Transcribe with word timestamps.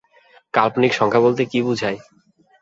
কাল্পনিক 0.53 0.91
সংখ্যা 0.93 1.21
বলতে 1.21 1.43
কী 1.45 1.59
বোঝায়? 1.61 1.99